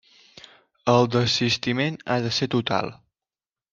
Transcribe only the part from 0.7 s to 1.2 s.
El